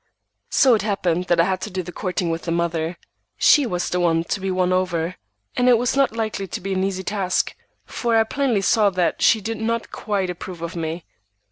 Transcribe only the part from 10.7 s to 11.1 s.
me.